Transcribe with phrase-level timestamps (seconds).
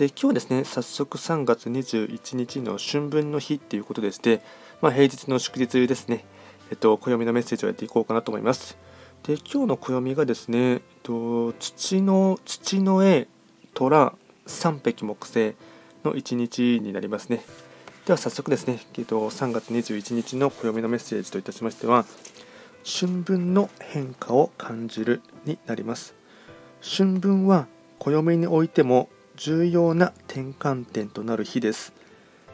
[0.00, 4.40] で今日ですね早速3月21日の春分の日っていうことでして、
[4.80, 6.24] まあ、平日の祝日ですね、
[6.70, 8.78] えっと、暦のメッセージをやっていこうかなと思います。
[9.24, 13.28] で今日の暦がですね、えっと、土の土の絵
[13.74, 14.14] 虎
[14.46, 15.54] 三匹木星
[16.02, 17.44] の1日になりますね。
[18.06, 22.06] では早速ですね、えっと、3月21日の暦のメッセージといたしましては
[22.86, 26.14] 春分の変化を感じるになります。
[26.80, 27.66] 春分は
[27.98, 29.10] 暦においても
[29.42, 31.94] 重要な転換点となる日です。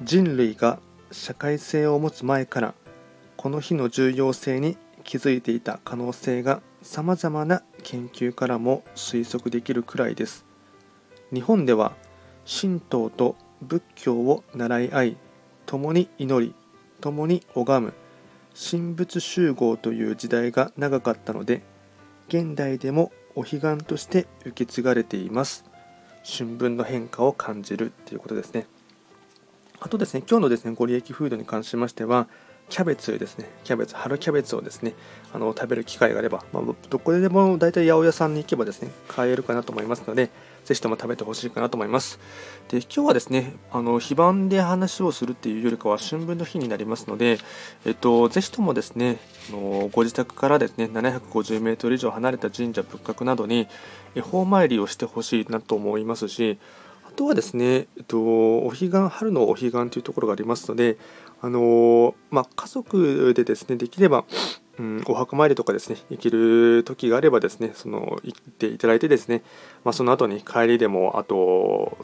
[0.00, 0.78] 人類が
[1.10, 2.74] 社会性を持つ前から
[3.36, 10.44] この日の重要性に気づいていた可能性がさまざまな研究からも推測できるくらいです。
[11.34, 11.96] 日本では
[12.46, 15.16] 神道と仏教を習い合い
[15.66, 16.54] 共に祈り
[17.00, 17.92] 共に拝む
[18.54, 21.60] 神仏集合という時代が長かったので
[22.28, 25.64] 現代でもお彼岸として受け継がれています。
[26.24, 28.66] 春分の変化を感じるということですね。
[29.80, 32.26] あとですね今日のですねご利益フードに関しましては
[32.68, 33.48] キャベツですね。
[33.64, 34.94] キャベツ春キャベツをですね
[35.32, 40.30] あの食べる機会があれば、まあ、どこでも大体八百屋さんに行けばですね買えるかなと思いますので
[40.64, 42.18] ぜひとも食べてほしいかなと思います。
[42.68, 47.38] で今日はですねあの非番で話をするっていうよりかは春分の日になりますので、
[47.86, 53.66] えっと、ぜひともですねあのご自宅からですね750メートル以上離れた神社仏閣などに
[54.14, 56.58] 恵方参りをしてほしいなと思いますし
[57.18, 60.96] とはですね、えっと、お彼岸春のお彼岸というところがありますので
[61.40, 64.24] あのまあ、家族でですねできれば、
[64.76, 69.42] うん、お墓参りとかですね行ける時があればですねその行っていただいてですね、
[69.84, 71.96] まあ、その後に帰りでもあと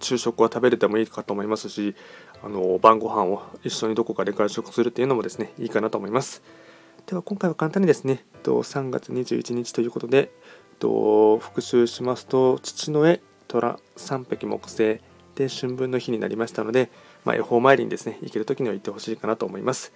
[0.00, 1.96] 昼食は食べれてもいいかと思いますし
[2.44, 6.42] あの晩ご飯を一緒にどこかで外食するっていうのもですねいいかなと思います。
[7.06, 10.30] では今回は簡単にですね3月21日ということで
[10.80, 13.20] 復習しますと父の絵
[13.56, 15.00] 虎三匹木星
[15.34, 16.90] で春分の日になりましたので、
[17.24, 19.92] まあ、恵方参りにですね行ける時には行ってほしいかなと思います。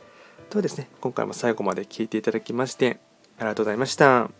[0.50, 2.98] ではですね今回も最後まで聴いていただきまして
[3.38, 4.39] ありがとうございました。